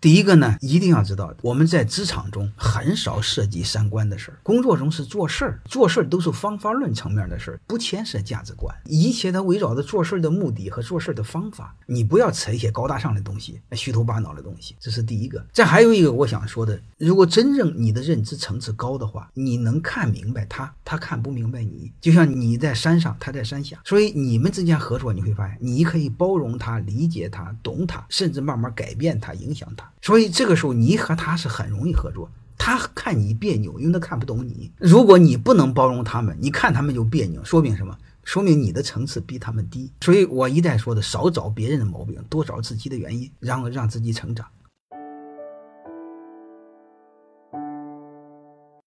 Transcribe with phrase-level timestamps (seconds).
[0.00, 11.76] 第一个呢，一定要知道，我们在职场中很少涉及三观的事儿，工作中是做事儿，做事儿都是方法论层面的事儿，不牵涉价值观，一切都围绕着做事儿的目的和做事儿的方法。
[11.84, 15.44] 你不要扯一些高大上的东西、虚头巴脑的东西，这是第一个。
[15.52, 21.92] 这还有一个我想说的，如果真正你的认知层次高的话，你能看明白他，他看不明白你。
[22.00, 29.88] 就像你在山上，他在山下，所以你们之间合作，你会发现你可以包容他、理解他、懂他，甚至慢慢改变他、影响他。
[30.02, 32.28] 所以这个时候，你和他是很容易合作。
[32.58, 34.72] 他看你别扭，因为他看不懂你。
[34.78, 37.96] 如果你不能包容他们，你看他们就别扭，说明什么？
[38.24, 39.92] 说明你的层次比他们低。
[40.00, 44.44] 所以我一再说的，少找别人的毛病，多找自己的原因，然后让自己成长。